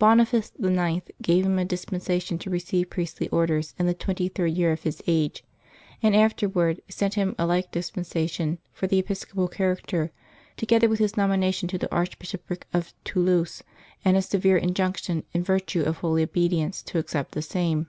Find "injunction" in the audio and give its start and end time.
14.56-15.22